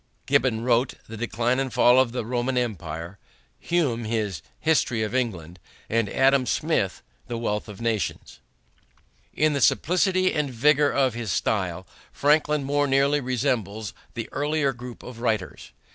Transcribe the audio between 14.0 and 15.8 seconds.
the earlier group of writers.